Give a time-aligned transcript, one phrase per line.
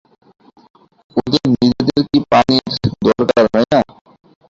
[1.17, 2.65] ওদের নিজেদের কি পানির
[3.07, 3.79] দরকার হয় না?